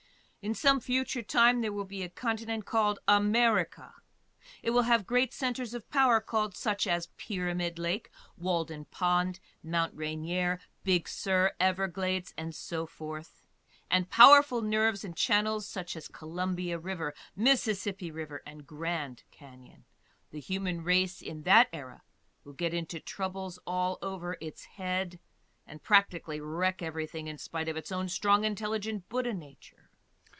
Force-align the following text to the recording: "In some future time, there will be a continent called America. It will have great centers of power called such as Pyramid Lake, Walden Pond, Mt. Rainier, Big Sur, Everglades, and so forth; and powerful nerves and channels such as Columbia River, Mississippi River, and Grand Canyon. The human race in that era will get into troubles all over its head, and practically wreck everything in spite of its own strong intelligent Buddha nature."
"In 0.43 0.55
some 0.55 0.79
future 0.79 1.21
time, 1.21 1.61
there 1.61 1.71
will 1.71 1.85
be 1.85 2.01
a 2.01 2.09
continent 2.09 2.65
called 2.65 2.97
America. 3.07 3.93
It 4.63 4.71
will 4.71 4.81
have 4.89 5.05
great 5.05 5.35
centers 5.35 5.75
of 5.75 5.87
power 5.91 6.19
called 6.19 6.57
such 6.57 6.87
as 6.87 7.09
Pyramid 7.15 7.77
Lake, 7.77 8.09
Walden 8.35 8.85
Pond, 8.85 9.39
Mt. 9.61 9.91
Rainier, 9.93 10.59
Big 10.83 11.07
Sur, 11.07 11.51
Everglades, 11.59 12.33
and 12.35 12.55
so 12.55 12.87
forth; 12.87 13.45
and 13.87 14.09
powerful 14.09 14.63
nerves 14.63 15.03
and 15.03 15.15
channels 15.15 15.67
such 15.67 15.95
as 15.95 16.07
Columbia 16.07 16.79
River, 16.79 17.13
Mississippi 17.35 18.09
River, 18.09 18.41
and 18.43 18.65
Grand 18.65 19.21
Canyon. 19.29 19.85
The 20.31 20.39
human 20.39 20.83
race 20.83 21.21
in 21.21 21.43
that 21.43 21.67
era 21.71 22.01
will 22.43 22.53
get 22.53 22.73
into 22.73 22.99
troubles 22.99 23.59
all 23.67 23.99
over 24.01 24.37
its 24.41 24.63
head, 24.63 25.19
and 25.67 25.83
practically 25.83 26.41
wreck 26.41 26.81
everything 26.81 27.27
in 27.27 27.37
spite 27.37 27.69
of 27.69 27.77
its 27.77 27.91
own 27.91 28.09
strong 28.09 28.43
intelligent 28.43 29.07
Buddha 29.07 29.35
nature." 29.35 29.77